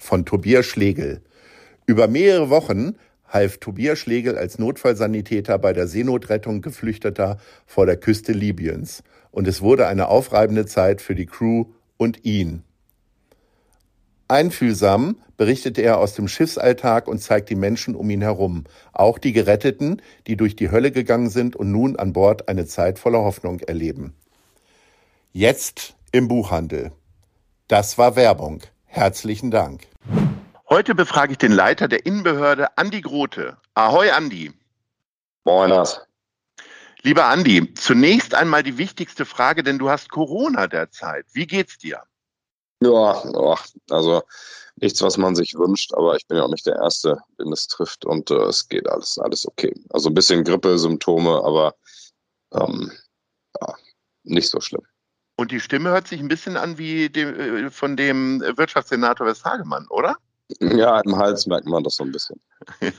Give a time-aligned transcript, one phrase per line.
[0.00, 1.20] von Tobias Schlegel.
[1.86, 2.96] Über mehrere Wochen
[3.28, 7.36] half Tobias Schlegel als Notfallsanitäter bei der Seenotrettung Geflüchteter
[7.66, 9.04] vor der Küste Libyens.
[9.30, 12.64] Und es wurde eine aufreibende Zeit für die Crew und ihn.
[14.26, 19.32] Einfühlsam berichtet er aus dem Schiffsalltag und zeigt die Menschen um ihn herum, auch die
[19.32, 23.60] Geretteten, die durch die Hölle gegangen sind und nun an Bord eine Zeit voller Hoffnung
[23.60, 24.14] erleben.
[25.32, 26.92] Jetzt im Buchhandel.
[27.68, 28.62] Das war Werbung.
[28.92, 29.86] Herzlichen Dank.
[30.68, 33.56] Heute befrage ich den Leiter der Innenbehörde, Andi Grote.
[33.74, 34.52] Ahoi, Andi.
[35.44, 36.00] Moiners.
[37.02, 41.24] Lieber Andi, zunächst einmal die wichtigste Frage, denn du hast Corona derzeit.
[41.32, 42.02] Wie geht's dir?
[42.82, 43.22] Ja,
[43.90, 44.22] also
[44.74, 47.68] nichts, was man sich wünscht, aber ich bin ja auch nicht der Erste, den es
[47.68, 49.72] trifft und äh, es geht alles, alles okay.
[49.90, 51.76] Also ein bisschen Grippesymptome, aber
[52.54, 52.90] ähm,
[53.60, 53.74] ja,
[54.24, 54.82] nicht so schlimm.
[55.40, 59.86] Und die Stimme hört sich ein bisschen an wie dem, äh, von dem Wirtschaftssenator Westhagemann,
[59.88, 60.18] oder?
[60.60, 62.38] Ja, im Hals merkt man das so ein bisschen.
[62.82, 62.92] Ja.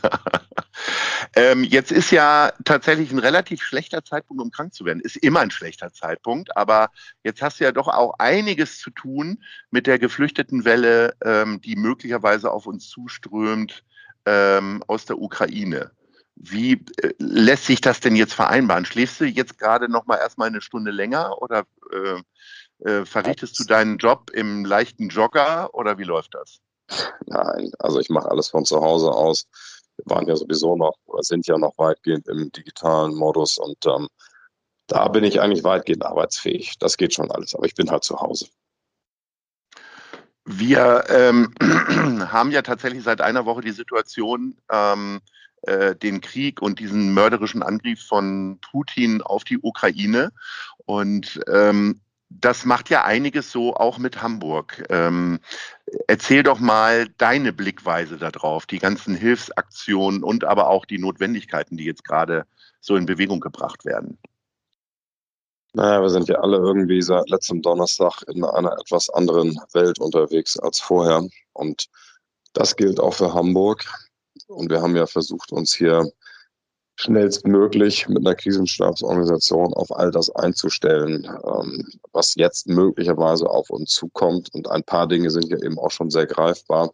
[1.36, 5.02] Ähm, jetzt ist ja tatsächlich ein relativ schlechter Zeitpunkt, um krank zu werden.
[5.02, 6.90] Ist immer ein schlechter Zeitpunkt, aber
[7.24, 12.52] jetzt hast du ja doch auch einiges zu tun mit der Geflüchtetenwelle, ähm, die möglicherweise
[12.52, 13.84] auf uns zuströmt
[14.26, 15.92] ähm, aus der Ukraine.
[16.36, 18.86] Wie äh, lässt sich das denn jetzt vereinbaren?
[18.86, 22.22] Schläfst du jetzt gerade noch mal erstmal eine Stunde länger oder äh,
[22.90, 26.60] äh, verrichtest du deinen Job im leichten Jogger oder wie läuft das?
[27.26, 29.48] Nein, also ich mache alles von zu Hause aus.
[29.98, 34.08] Wir waren ja sowieso noch oder sind ja noch weitgehend im digitalen Modus und ähm,
[34.88, 36.78] da bin ich eigentlich weitgehend arbeitsfähig.
[36.80, 38.48] Das geht schon alles, aber ich bin halt zu Hause.
[40.44, 41.54] Wir ähm,
[42.32, 45.22] haben ja tatsächlich seit einer Woche die Situation, ähm,
[45.64, 50.32] äh, den Krieg und diesen mörderischen Angriff von Putin auf die Ukraine.
[50.86, 54.84] Und ähm, das macht ja einiges so auch mit Hamburg.
[54.90, 55.40] Ähm,
[56.08, 61.86] erzähl doch mal deine Blickweise darauf, die ganzen Hilfsaktionen und aber auch die Notwendigkeiten, die
[61.86, 62.46] jetzt gerade
[62.80, 64.18] so in Bewegung gebracht werden.
[65.74, 70.60] Naja, wir sind ja alle irgendwie seit letztem Donnerstag in einer etwas anderen Welt unterwegs
[70.60, 71.26] als vorher.
[71.54, 71.88] Und
[72.54, 73.86] das gilt auch für Hamburg.
[74.52, 76.12] Und wir haben ja versucht, uns hier
[76.96, 84.54] schnellstmöglich mit einer Krisenstabsorganisation auf all das einzustellen, ähm, was jetzt möglicherweise auf uns zukommt.
[84.54, 86.94] Und ein paar Dinge sind ja eben auch schon sehr greifbar.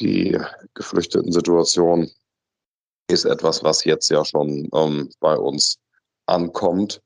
[0.00, 0.38] Die
[0.74, 2.10] geflüchteten Situation
[3.08, 5.78] ist etwas, was jetzt ja schon ähm, bei uns
[6.26, 7.00] ankommt.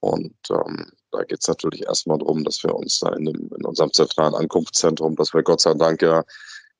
[0.00, 3.64] Und ähm, da geht es natürlich erstmal darum, dass wir uns da in, dem, in
[3.64, 6.24] unserem zentralen Ankunftszentrum, dass wir Gott sei Dank ja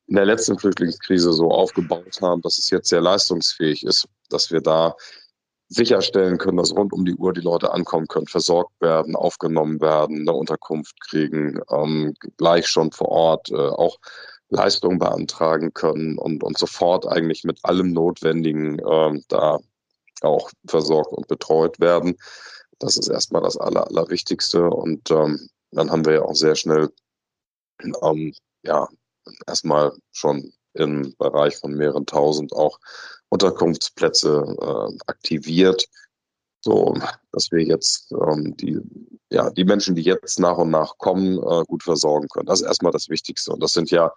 [0.06, 4.60] in der letzten Flüchtlingskrise so aufgebaut haben, dass es jetzt sehr leistungsfähig ist, dass wir
[4.60, 4.94] da
[5.68, 10.20] sicherstellen können, dass rund um die Uhr die Leute ankommen können, versorgt werden, aufgenommen werden,
[10.20, 13.98] eine Unterkunft kriegen, ähm, gleich schon vor Ort äh, auch
[14.50, 19.58] Leistungen beantragen können und, und sofort eigentlich mit allem Notwendigen äh, da
[20.22, 22.16] auch versorgt und betreut werden.
[22.78, 24.68] Das ist erstmal das Aller, Allerwichtigste.
[24.68, 26.90] Und ähm, dann haben wir ja auch sehr schnell
[28.02, 28.88] ähm, ja,
[29.46, 32.78] erstmal schon im Bereich von mehreren tausend auch
[33.28, 35.86] Unterkunftsplätze äh, aktiviert,
[36.60, 36.94] so
[37.32, 38.78] dass wir jetzt ähm, die,
[39.30, 42.46] ja, die Menschen, die jetzt nach und nach kommen, äh, gut versorgen können.
[42.46, 43.52] Das ist erstmal das Wichtigste.
[43.52, 44.12] Und das sind ja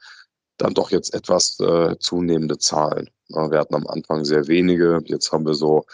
[0.57, 3.09] dann doch jetzt etwas äh, zunehmende Zahlen.
[3.29, 5.85] Wir hatten am Anfang sehr wenige, jetzt haben wir so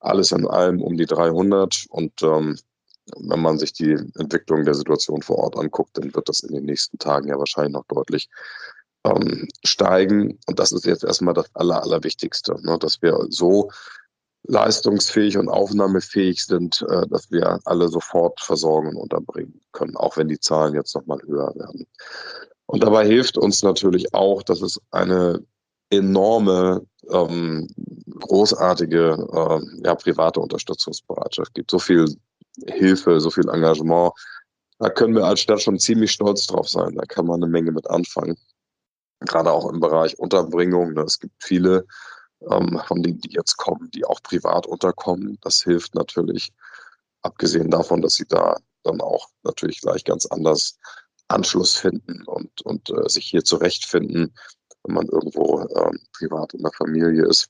[0.00, 2.58] alles in allem um die 300 und ähm,
[3.18, 6.64] wenn man sich die Entwicklung der Situation vor Ort anguckt, dann wird das in den
[6.64, 8.28] nächsten Tagen ja wahrscheinlich noch deutlich
[9.04, 10.38] ähm, steigen.
[10.46, 12.78] Und das ist jetzt erstmal das Aller, Allerwichtigste, ne?
[12.78, 13.70] dass wir so
[14.44, 20.28] leistungsfähig und aufnahmefähig sind, äh, dass wir alle sofort versorgen und unterbringen können, auch wenn
[20.28, 21.86] die Zahlen jetzt nochmal höher werden.
[22.66, 25.44] Und dabei hilft uns natürlich auch, dass es eine
[25.90, 27.68] enorme, ähm,
[28.20, 31.70] großartige äh, ja, private Unterstützungsbereitschaft gibt.
[31.70, 32.16] So viel
[32.66, 34.12] Hilfe, so viel Engagement.
[34.78, 36.94] Da können wir als Stadt schon ziemlich stolz drauf sein.
[36.94, 38.36] Da kann man eine Menge mit anfangen.
[39.20, 40.94] gerade auch im Bereich Unterbringung.
[40.94, 41.86] Ne, es gibt viele
[42.50, 45.38] ähm, von denen, die jetzt kommen, die auch privat unterkommen.
[45.42, 46.52] Das hilft natürlich,
[47.22, 50.78] abgesehen davon, dass sie da dann auch natürlich gleich ganz anders
[51.28, 54.34] Anschluss finden und, und äh, sich hier zurechtfinden,
[54.84, 57.48] wenn man irgendwo ähm, privat in der Familie ist.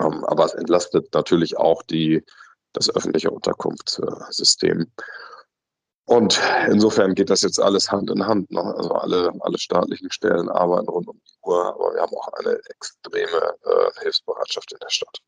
[0.00, 2.24] Ähm, aber es entlastet natürlich auch die,
[2.72, 4.90] das öffentliche Unterkunftssystem.
[6.04, 8.50] Und insofern geht das jetzt alles Hand in Hand.
[8.50, 8.60] Ne?
[8.60, 12.58] Also alle, alle staatlichen Stellen arbeiten rund um die Uhr, aber wir haben auch eine
[12.68, 15.20] extreme äh, Hilfsbereitschaft in der Stadt.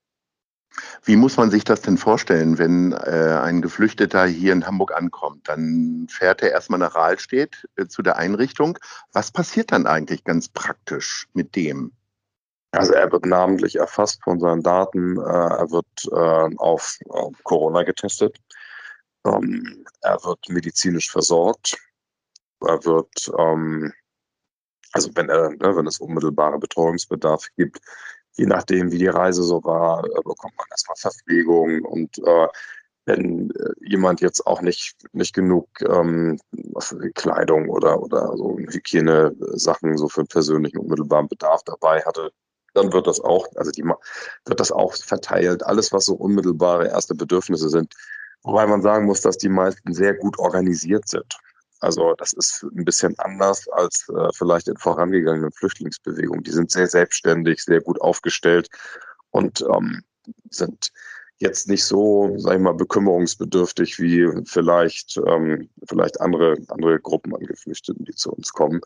[1.05, 5.49] Wie muss man sich das denn vorstellen, wenn äh, ein Geflüchteter hier in Hamburg ankommt?
[5.49, 8.79] Dann fährt er erstmal nach Rahlstedt äh, zu der Einrichtung.
[9.13, 11.93] Was passiert dann eigentlich ganz praktisch mit dem?
[12.73, 15.19] Also er wird namentlich erfasst von seinen Daten.
[15.19, 16.99] Äh, er wird äh, auf
[17.45, 18.39] Corona getestet.
[19.27, 21.77] Ähm, er wird medizinisch versorgt.
[22.61, 23.93] Er wird, ähm,
[24.93, 27.81] also wenn, er, ne, wenn es unmittelbare Betreuungsbedarf gibt,
[28.37, 32.49] je nachdem, wie die Reise so war, äh, bekommt man erstmal Verpflegung und äh,
[33.05, 36.39] wenn jemand jetzt auch nicht, nicht genug ähm,
[37.15, 42.33] Kleidung oder, oder so Hygienesachen so für persönlichen unmittelbaren Bedarf dabei hatte,
[42.75, 45.65] dann wird das auch, also die wird das auch verteilt.
[45.65, 47.95] Alles, was so unmittelbare erste Bedürfnisse sind,
[48.43, 51.39] Wobei man sagen muss, dass die meisten sehr gut organisiert sind.
[51.81, 56.45] Also das ist ein bisschen anders als äh, vielleicht in vorangegangenen Flüchtlingsbewegungen.
[56.45, 58.69] Die sind sehr selbstständig, sehr gut aufgestellt
[59.31, 60.03] und ähm,
[60.51, 60.93] sind
[61.39, 67.47] jetzt nicht so, sag ich mal, bekümmerungsbedürftig wie vielleicht, ähm, vielleicht andere, andere Gruppen an
[67.47, 68.81] Geflüchteten, die zu uns kommen.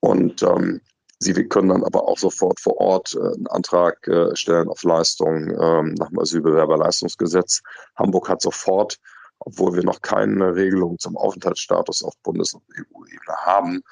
[0.00, 0.80] Und ähm,
[1.18, 5.48] Sie können dann aber auch sofort vor Ort äh, einen Antrag äh, stellen auf Leistung
[5.50, 7.62] ähm, nach dem Asylbewerberleistungsgesetz.
[7.96, 8.98] Hamburg hat sofort,
[9.38, 13.82] obwohl wir noch keine Regelung zum Aufenthaltsstatus auf Bundes- und EU-Ebene haben,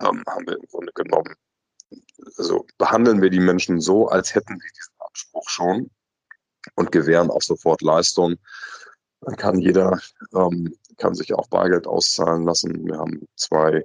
[0.00, 1.34] ähm, haben wir im Grunde genommen,
[2.36, 5.90] also behandeln wir die Menschen so, als hätten sie diesen Anspruch schon
[6.76, 8.36] und gewähren auch sofort Leistung.
[9.20, 9.98] Dann kann jeder,
[10.32, 12.86] ähm, kann sich auch Bargeld auszahlen lassen.
[12.86, 13.84] Wir haben zwei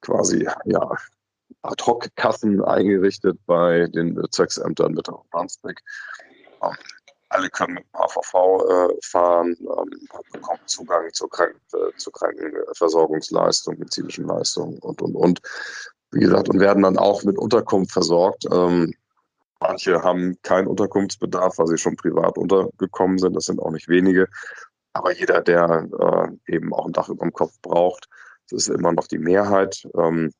[0.00, 0.96] quasi, ja,
[1.62, 5.80] Ad-Hoc-Kassen eingerichtet bei den Bezirksämtern und Brunswick.
[6.62, 6.76] Ähm,
[7.28, 9.90] alle können mit dem AVV äh, fahren, ähm,
[10.32, 15.40] bekommen Zugang zur, Kranken, äh, zur Krankenversorgungsleistung, medizinischen Leistungen und, und, und.
[16.12, 18.44] Wie gesagt, und werden dann auch mit Unterkunft versorgt.
[18.52, 18.94] Ähm,
[19.58, 23.34] manche haben keinen Unterkunftsbedarf, weil sie schon privat untergekommen sind.
[23.34, 24.28] Das sind auch nicht wenige.
[24.92, 28.08] Aber jeder, der äh, eben auch ein Dach über dem Kopf braucht,
[28.48, 29.86] das ist immer noch die Mehrheit.
[29.98, 30.32] Ähm,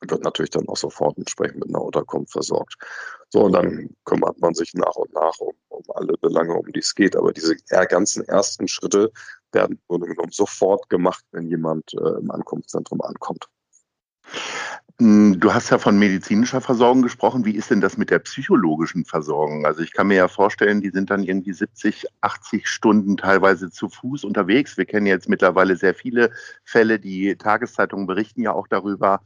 [0.00, 2.76] wird natürlich dann auch sofort entsprechend mit einer Unterkunft versorgt.
[3.28, 6.80] So, und dann kümmert man sich nach und nach um, um alle Belange, um die
[6.80, 7.16] es geht.
[7.16, 7.56] Aber diese
[7.88, 9.12] ganzen ersten Schritte
[9.52, 13.48] werden im Grunde genommen sofort gemacht, wenn jemand äh, im Ankunftszentrum ankommt.
[15.00, 17.46] Hm, du hast ja von medizinischer Versorgung gesprochen.
[17.46, 19.64] Wie ist denn das mit der psychologischen Versorgung?
[19.64, 23.88] Also ich kann mir ja vorstellen, die sind dann irgendwie 70, 80 Stunden teilweise zu
[23.88, 24.76] Fuß unterwegs.
[24.76, 26.32] Wir kennen jetzt mittlerweile sehr viele
[26.64, 26.98] Fälle.
[26.98, 29.22] Die Tageszeitungen berichten ja auch darüber,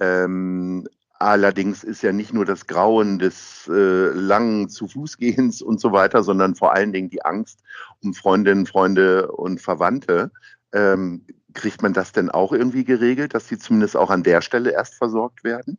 [0.00, 0.86] ähm,
[1.18, 6.22] allerdings ist ja nicht nur das Grauen des äh, langen zu Fußgehens und so weiter,
[6.22, 7.60] sondern vor allen Dingen die Angst
[8.02, 10.32] um Freundinnen, Freunde und Verwandte.
[10.72, 14.72] Ähm, kriegt man das denn auch irgendwie geregelt, dass sie zumindest auch an der Stelle
[14.72, 15.78] erst versorgt werden?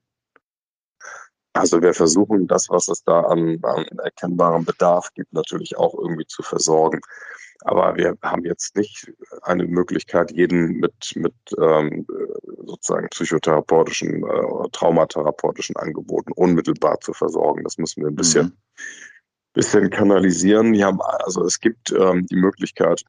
[1.53, 6.25] Also wir versuchen das, was es da an, an erkennbarem Bedarf gibt, natürlich auch irgendwie
[6.25, 7.01] zu versorgen.
[7.65, 12.05] Aber wir haben jetzt nicht eine Möglichkeit, jeden mit, mit ähm,
[12.65, 17.63] sozusagen psychotherapeutischen äh, traumatherapeutischen Angeboten unmittelbar zu versorgen.
[17.63, 18.57] Das müssen wir ein bisschen, mhm.
[19.53, 20.73] bisschen kanalisieren.
[20.73, 23.03] Wir haben, also es gibt ähm, die Möglichkeit,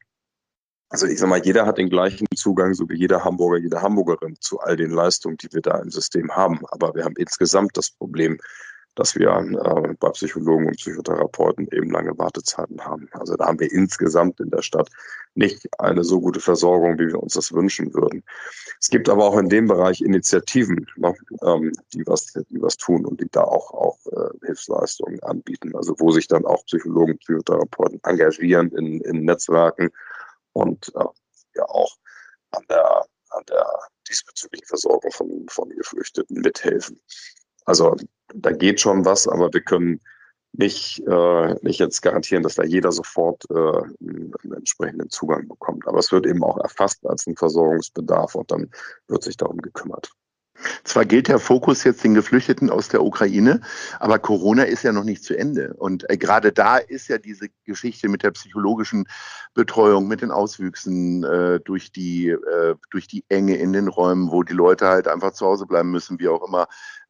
[0.89, 4.37] also ich sag mal, jeder hat den gleichen Zugang, so wie jeder Hamburger, jede Hamburgerin
[4.39, 6.61] zu all den Leistungen, die wir da im System haben.
[6.67, 8.37] Aber wir haben insgesamt das Problem,
[8.95, 13.09] dass wir äh, bei Psychologen und Psychotherapeuten eben lange Wartezeiten haben.
[13.11, 14.89] Also da haben wir insgesamt in der Stadt
[15.35, 18.23] nicht eine so gute Versorgung, wie wir uns das wünschen würden.
[18.79, 23.05] Es gibt aber auch in dem Bereich Initiativen, ne, ähm, die, was, die was tun
[23.05, 25.75] und die da auch, auch äh, Hilfsleistungen anbieten.
[25.75, 29.89] Also wo sich dann auch Psychologen, Psychotherapeuten engagieren in, in Netzwerken
[30.53, 31.03] und äh,
[31.55, 31.95] ja auch
[32.51, 33.65] an der, an der
[34.07, 36.99] diesbezüglichen Versorgung von, von Geflüchteten mithelfen.
[37.65, 37.95] Also
[38.33, 40.01] da geht schon was, aber wir können
[40.57, 45.87] nicht, äh, nicht jetzt garantieren, dass da jeder sofort äh, einen, entsprechenden Zugang bekommt.
[45.87, 48.69] Aber es wird eben auch erfasst als ein Versorgungsbedarf und dann
[49.07, 50.11] wird sich darum gekümmert.
[50.85, 53.59] Zwar gilt der Fokus jetzt den Geflüchteten aus der Ukraine,
[53.99, 55.73] aber Corona ist ja noch nicht zu Ende.
[55.73, 59.07] Und äh, gerade da ist ja diese Geschichte mit der psychologischen
[59.55, 64.43] Betreuung, mit den Auswüchsen äh, durch, die, äh, durch die Enge in den Räumen, wo
[64.43, 66.67] die Leute halt einfach zu Hause bleiben müssen, wie auch immer,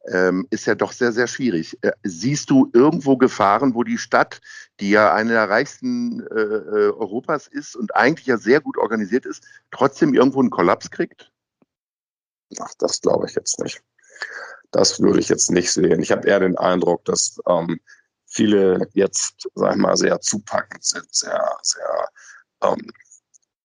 [0.08, 1.76] ähm, ist ja doch sehr, sehr schwierig.
[1.82, 4.40] Äh, siehst du irgendwo Gefahren, wo die Stadt,
[4.80, 9.26] die ja eine der reichsten äh, äh, Europas ist und eigentlich ja sehr gut organisiert
[9.26, 11.30] ist, trotzdem irgendwo einen Kollaps kriegt?
[12.58, 13.82] Ach, das glaube ich jetzt nicht.
[14.70, 16.02] Das würde ich jetzt nicht sehen.
[16.02, 17.80] Ich habe eher den Eindruck, dass ähm,
[18.26, 22.08] viele jetzt, sag ich mal, sehr zupackend sind, sehr, sehr
[22.62, 22.90] ähm,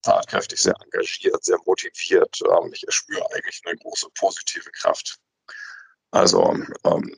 [0.02, 2.40] tatkräftig, sehr engagiert, sehr motiviert.
[2.50, 5.20] Ähm, ich spüre eigentlich eine große positive Kraft.
[6.12, 7.16] Also ähm,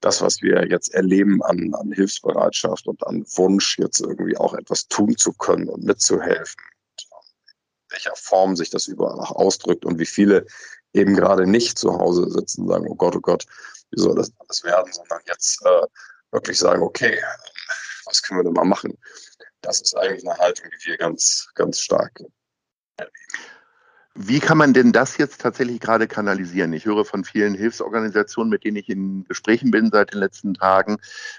[0.00, 4.88] das, was wir jetzt erleben an, an Hilfsbereitschaft und an Wunsch, jetzt irgendwie auch etwas
[4.88, 6.60] tun zu können und mitzuhelfen,
[7.88, 10.46] welcher Form sich das überall auch ausdrückt und wie viele
[10.92, 13.46] eben gerade nicht zu Hause sitzen und sagen, oh Gott, oh Gott,
[13.90, 15.86] wie soll das alles werden, sondern jetzt äh,
[16.30, 17.22] wirklich sagen, okay,
[18.04, 18.98] was können wir denn mal machen?
[19.60, 22.20] Das ist eigentlich eine Haltung, die wir ganz, ganz stark
[22.96, 23.14] erleben.
[24.14, 26.74] Wie kann man denn das jetzt tatsächlich gerade kanalisieren?
[26.74, 30.98] Ich höre von vielen Hilfsorganisationen, mit denen ich in Gesprächen bin seit den letzten Tagen,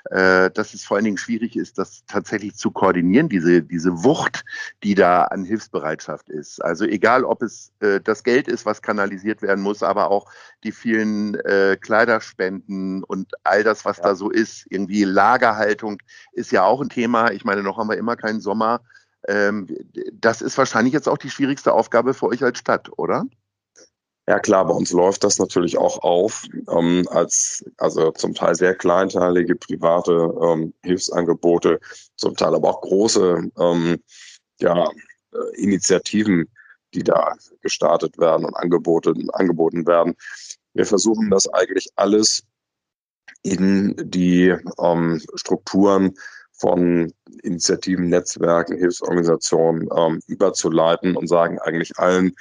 [0.09, 4.43] äh, dass es vor allen Dingen schwierig ist, das tatsächlich zu koordinieren, diese, diese Wucht,
[4.81, 6.63] die da an Hilfsbereitschaft ist.
[6.63, 10.31] Also egal, ob es äh, das Geld ist, was kanalisiert werden muss, aber auch
[10.63, 14.03] die vielen äh, Kleiderspenden und all das, was ja.
[14.03, 14.65] da so ist.
[14.71, 15.99] Irgendwie Lagerhaltung
[16.31, 17.31] ist ja auch ein Thema.
[17.33, 18.81] Ich meine, noch haben wir immer keinen Sommer.
[19.27, 19.67] Ähm,
[20.13, 23.25] das ist wahrscheinlich jetzt auch die schwierigste Aufgabe für euch als Stadt, oder?
[24.25, 28.73] Ja klar, bei uns läuft das natürlich auch auf ähm, als also zum Teil sehr
[28.73, 31.81] kleinteilige private ähm, Hilfsangebote,
[32.15, 34.01] zum Teil aber auch große ähm,
[34.61, 34.89] ja,
[35.33, 36.49] äh, Initiativen,
[36.93, 40.15] die da gestartet werden und angeboten, angeboten werden.
[40.73, 42.43] Wir versuchen das eigentlich alles
[43.41, 46.13] in die ähm, Strukturen
[46.63, 47.11] von
[47.43, 52.37] Initiativen, Netzwerken, Hilfsorganisationen ähm, überzuleiten und sagen eigentlich allen,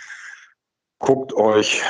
[1.01, 1.83] guckt euch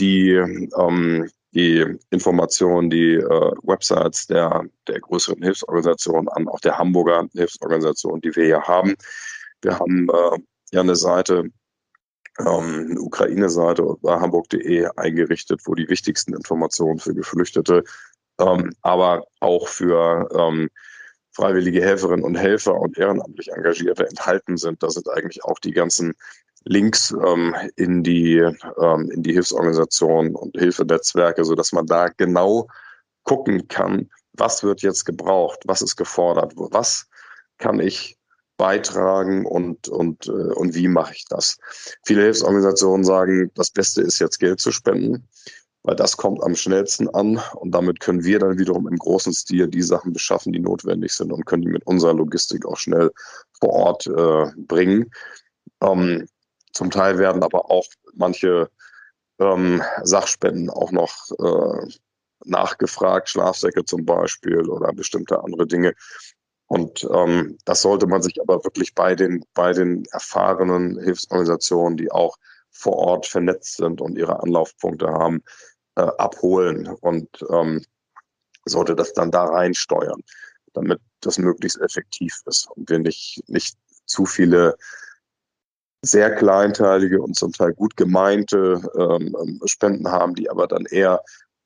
[0.00, 7.28] die, ähm, die Informationen, die äh, Websites der, der größeren Hilfsorganisationen an, auch der Hamburger
[7.32, 8.96] Hilfsorganisation, die wir hier haben.
[9.62, 10.38] Wir haben äh,
[10.72, 11.44] ja eine Seite,
[12.40, 17.84] ähm, eine Ukraine-Seite bei hamburg.de eingerichtet, wo die wichtigsten Informationen für Geflüchtete,
[18.40, 20.68] ähm, aber auch für ähm,
[21.38, 24.82] freiwillige Helferinnen und Helfer und ehrenamtlich Engagierte enthalten sind.
[24.82, 26.14] Da sind eigentlich auch die ganzen
[26.64, 32.66] Links ähm, in die ähm, in die Hilfsorganisationen und Hilfenetzwerke, so dass man da genau
[33.22, 37.06] gucken kann, was wird jetzt gebraucht, was ist gefordert, was
[37.58, 38.18] kann ich
[38.56, 41.58] beitragen und und äh, und wie mache ich das?
[42.04, 45.28] Viele Hilfsorganisationen sagen, das Beste ist jetzt Geld zu spenden
[45.82, 49.68] weil das kommt am schnellsten an und damit können wir dann wiederum im großen Stil
[49.68, 53.10] die Sachen beschaffen, die notwendig sind und können die mit unserer Logistik auch schnell
[53.60, 55.10] vor Ort äh, bringen.
[55.80, 56.26] Ähm,
[56.72, 58.70] zum Teil werden aber auch manche
[59.38, 61.88] ähm, Sachspenden auch noch äh,
[62.44, 65.94] nachgefragt, Schlafsäcke zum Beispiel oder bestimmte andere Dinge.
[66.66, 72.10] Und ähm, das sollte man sich aber wirklich bei den, bei den erfahrenen Hilfsorganisationen, die
[72.10, 72.36] auch
[72.78, 75.42] vor Ort vernetzt sind und ihre Anlaufpunkte haben,
[75.96, 77.84] äh, abholen und ähm,
[78.64, 80.22] sollte das dann da reinsteuern,
[80.74, 84.76] damit das möglichst effektiv ist und wir nicht, nicht zu viele
[86.02, 91.22] sehr kleinteilige und zum Teil gut gemeinte ähm, ähm Spenden haben, die aber dann eher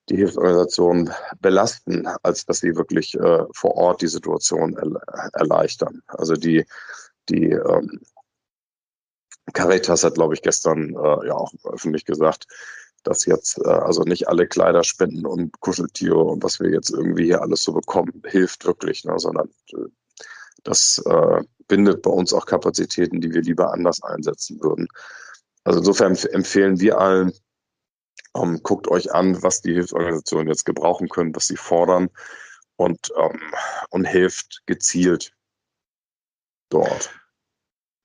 [0.08, 6.02] die Hilfsorganisation belasten, als dass sie wirklich äh, vor Ort die Situation er erleichtern.
[6.08, 6.64] Also die,
[7.28, 8.00] die ähm,
[9.52, 12.46] Caritas hat, glaube ich, gestern äh, ja auch öffentlich gesagt,
[13.02, 17.24] dass jetzt äh, also nicht alle Kleider spenden und Kuscheltiere und was wir jetzt irgendwie
[17.24, 19.88] hier alles so bekommen, hilft wirklich, ne, sondern äh,
[20.62, 24.88] das äh, bindet bei uns auch Kapazitäten, die wir lieber anders einsetzen würden.
[25.64, 27.32] Also insofern empfehlen wir allen,
[28.36, 32.08] ähm, guckt euch an, was die Hilfsorganisationen jetzt gebrauchen können, was sie fordern
[32.76, 33.40] und, ähm,
[33.90, 35.32] und hilft gezielt
[36.68, 37.10] dort.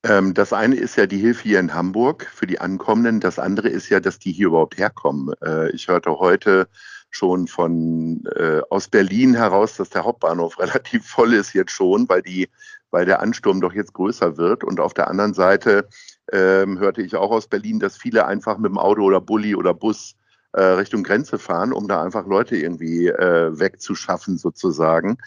[0.03, 3.19] Ähm, das eine ist ja die Hilfe hier in Hamburg für die Ankommenden.
[3.19, 5.33] Das andere ist ja, dass die hier überhaupt herkommen.
[5.43, 6.67] Äh, ich hörte heute
[7.09, 12.21] schon von äh, aus Berlin heraus, dass der Hauptbahnhof relativ voll ist jetzt schon, weil
[12.21, 12.49] die,
[12.91, 14.63] weil der Ansturm doch jetzt größer wird.
[14.63, 15.87] Und auf der anderen Seite
[16.31, 19.73] ähm, hörte ich auch aus Berlin, dass viele einfach mit dem Auto oder Bulli oder
[19.73, 20.15] Bus
[20.57, 25.19] äh, Richtung Grenze fahren, um da einfach Leute irgendwie äh, wegzuschaffen sozusagen.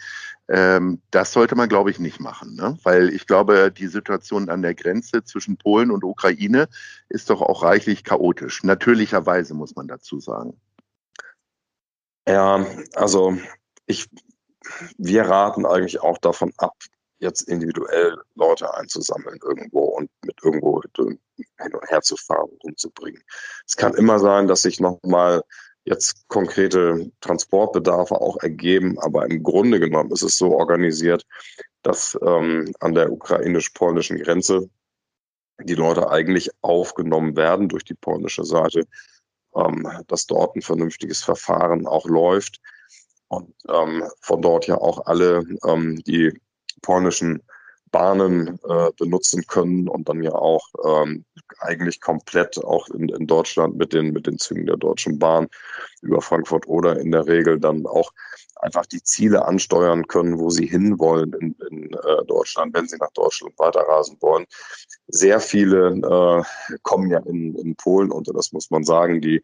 [0.49, 2.77] Ähm, das sollte man, glaube ich, nicht machen, ne?
[2.83, 6.67] weil ich glaube, die Situation an der Grenze zwischen Polen und Ukraine
[7.07, 8.63] ist doch auch reichlich chaotisch.
[8.63, 10.59] Natürlicherweise muss man dazu sagen.
[12.27, 13.37] Ja, also
[13.85, 14.09] ich,
[14.97, 16.75] wir raten eigentlich auch davon ab,
[17.21, 21.19] jetzt individuell Leute einzusammeln irgendwo und mit irgendwo hin
[21.73, 23.23] und her zu fahren und umzubringen.
[23.65, 25.43] Es kann immer sein, dass sich nochmal
[25.83, 31.25] jetzt konkrete Transportbedarfe auch ergeben, aber im Grunde genommen ist es so organisiert,
[31.83, 34.69] dass ähm, an der ukrainisch-polnischen Grenze
[35.63, 38.87] die Leute eigentlich aufgenommen werden durch die polnische Seite,
[39.55, 42.59] ähm, dass dort ein vernünftiges Verfahren auch läuft
[43.27, 46.33] und ähm, von dort ja auch alle ähm, die
[46.81, 47.41] polnischen
[47.91, 51.25] Bahnen äh, benutzen können und dann ja auch ähm,
[51.59, 55.47] eigentlich komplett auch in, in Deutschland mit den, mit den Zügen der Deutschen Bahn
[56.01, 58.11] über Frankfurt oder in der Regel dann auch
[58.61, 63.11] einfach die Ziele ansteuern können, wo sie hinwollen in, in äh, Deutschland, wenn sie nach
[63.11, 64.45] Deutschland weiterreisen wollen.
[65.07, 69.43] Sehr viele äh, kommen ja in, in Polen und das muss man sagen, die,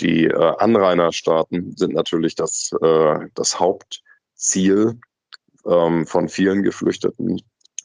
[0.00, 4.98] die äh, Anrainerstaaten sind natürlich das, äh, das Hauptziel
[5.66, 7.40] ähm, von vielen Geflüchteten.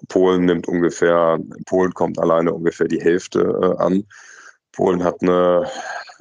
[0.07, 4.05] Polen nimmt ungefähr, Polen kommt alleine ungefähr die Hälfte äh, an.
[4.71, 5.69] Polen hat eine,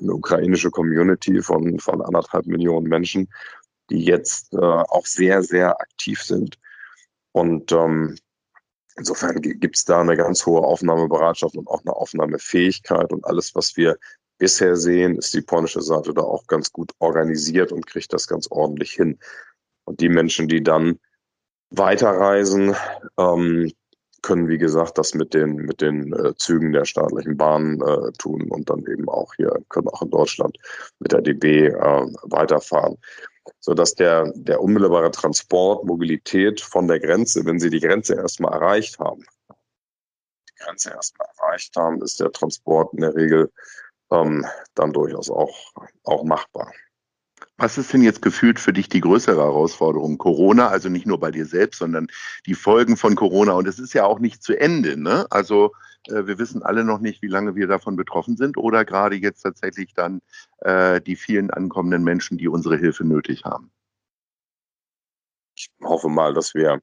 [0.00, 3.29] eine ukrainische Community von, von anderthalb Millionen Menschen,
[3.91, 6.59] die jetzt äh, auch sehr, sehr aktiv sind.
[7.33, 8.17] Und ähm,
[8.97, 13.12] insofern gibt es da eine ganz hohe Aufnahmebereitschaft und auch eine Aufnahmefähigkeit.
[13.12, 13.97] Und alles, was wir
[14.38, 18.49] bisher sehen, ist die polnische Seite da auch ganz gut organisiert und kriegt das ganz
[18.50, 19.19] ordentlich hin.
[19.85, 20.99] Und die Menschen, die dann
[21.70, 22.75] weiterreisen,
[23.18, 23.72] ähm,
[24.22, 28.50] können, wie gesagt, das mit den, mit den äh, Zügen der staatlichen Bahn äh, tun
[28.50, 30.58] und dann eben auch hier, können auch in Deutschland
[30.98, 31.72] mit der DB äh,
[32.22, 32.96] weiterfahren.
[33.60, 38.98] Sodass der, der unmittelbare Transport, Mobilität von der Grenze, wenn Sie die Grenze erstmal erreicht
[38.98, 39.25] haben,
[40.50, 43.50] die Grenze erstmal erreicht haben, ist der Transport in der Regel
[44.10, 44.44] ähm,
[44.75, 45.72] dann durchaus auch,
[46.04, 46.72] auch machbar.
[47.61, 50.17] Was ist denn jetzt gefühlt für dich die größere Herausforderung?
[50.17, 52.07] Corona, also nicht nur bei dir selbst, sondern
[52.47, 53.53] die Folgen von Corona.
[53.55, 54.97] Und es ist ja auch nicht zu Ende.
[54.97, 55.27] Ne?
[55.31, 55.73] Also
[56.07, 59.43] äh, wir wissen alle noch nicht, wie lange wir davon betroffen sind oder gerade jetzt
[59.43, 60.21] tatsächlich dann
[60.61, 63.73] äh, die vielen ankommenden Menschen, die unsere Hilfe nötig haben.
[65.57, 66.81] Ich hoffe mal, dass wir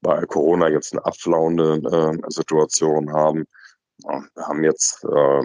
[0.00, 3.46] bei Corona jetzt eine abflauende äh, Situation haben.
[4.04, 5.42] Wir haben jetzt äh,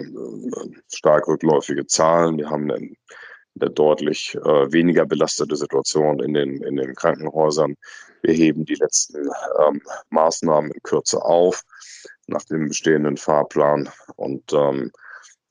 [0.92, 2.38] stark rückläufige Zahlen.
[2.38, 2.96] Wir haben einen
[3.60, 7.76] eine deutlich äh, weniger belastete Situation in den, in den Krankenhäusern.
[8.22, 9.28] Wir heben die letzten
[9.60, 11.62] ähm, Maßnahmen in Kürze auf
[12.26, 14.90] nach dem bestehenden Fahrplan und ähm,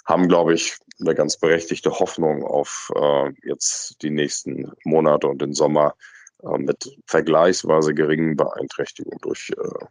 [0.06, 5.54] haben, glaube ich, eine ganz berechtigte Hoffnung auf äh, jetzt die nächsten Monate und den
[5.54, 5.96] Sommer
[6.44, 9.86] äh, mit vergleichsweise geringen Beeinträchtigungen durch, äh,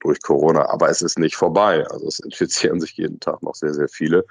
[0.00, 0.68] durch Corona.
[0.68, 1.86] Aber es ist nicht vorbei.
[1.88, 4.24] Also es infizieren sich jeden Tag noch sehr, sehr viele.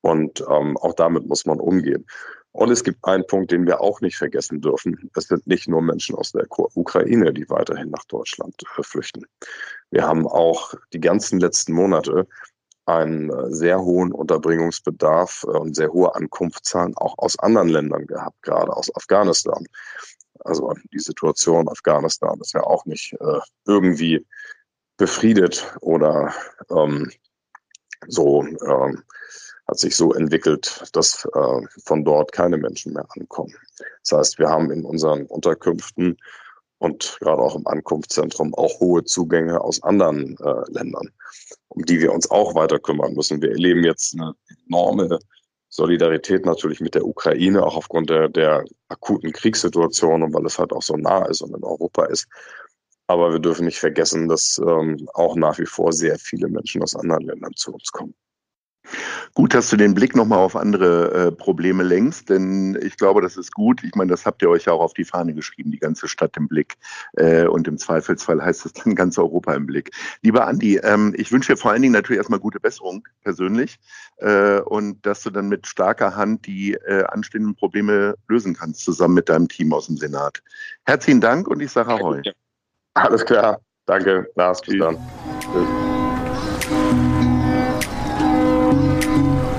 [0.00, 2.06] Und ähm, auch damit muss man umgehen.
[2.56, 5.10] Und es gibt einen Punkt, den wir auch nicht vergessen dürfen.
[5.14, 9.26] Es sind nicht nur Menschen aus der Ukraine, die weiterhin nach Deutschland äh, flüchten.
[9.90, 12.26] Wir haben auch die ganzen letzten Monate
[12.86, 18.40] einen äh, sehr hohen Unterbringungsbedarf äh, und sehr hohe Ankunftszahlen auch aus anderen Ländern gehabt,
[18.40, 19.66] gerade aus Afghanistan.
[20.40, 23.16] Also die Situation in Afghanistan ist ja auch nicht
[23.66, 24.24] irgendwie
[24.96, 26.32] befriedet oder
[26.70, 27.10] ähm,
[28.06, 29.02] so ähm,
[29.68, 33.54] hat sich so entwickelt, dass äh, von dort keine Menschen mehr ankommen.
[34.02, 36.16] Das heißt, wir haben in unseren Unterkünften
[36.78, 41.10] und gerade auch im Ankunftszentrum auch hohe Zugänge aus anderen äh, Ländern,
[41.68, 43.42] um die wir uns auch weiter kümmern müssen.
[43.42, 44.34] Wir erleben jetzt eine
[44.66, 45.18] enorme
[45.68, 50.72] Solidarität natürlich mit der Ukraine, auch aufgrund der, der akuten Kriegssituation und weil es halt
[50.72, 52.28] auch so nah ist und in Europa ist.
[53.08, 56.96] Aber wir dürfen nicht vergessen, dass ähm, auch nach wie vor sehr viele Menschen aus
[56.96, 58.14] anderen Ländern zu uns kommen.
[59.34, 63.36] Gut, dass du den Blick nochmal auf andere äh, Probleme lenkst, denn ich glaube, das
[63.36, 63.82] ist gut.
[63.84, 66.36] Ich meine, das habt ihr euch ja auch auf die Fahne geschrieben, die ganze Stadt
[66.36, 66.76] im Blick.
[67.14, 69.90] Äh, und im Zweifelsfall heißt es dann ganz Europa im Blick.
[70.22, 73.78] Lieber Andi, ähm, ich wünsche dir vor allen Dingen natürlich erstmal gute Besserung persönlich
[74.18, 79.14] äh, und dass du dann mit starker Hand die äh, anstehenden Probleme lösen kannst, zusammen
[79.14, 80.42] mit deinem Team aus dem Senat.
[80.84, 82.22] Herzlichen Dank und ich sage Ahoi.
[82.94, 83.60] Alles klar.
[83.86, 84.60] Danke, Lars.
[84.62, 84.96] Bis dann.
[85.40, 85.95] Tschüss.